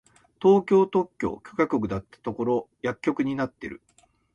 [0.41, 3.83] 東京特許許可局だったところ薬局になってる！